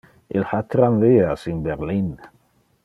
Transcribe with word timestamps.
Il 0.35 0.47
ha 0.51 0.59
tramvias 0.71 1.41
in 1.51 1.59
Berlin. 1.67 2.09